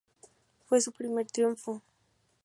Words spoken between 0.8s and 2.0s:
su primer triunfo.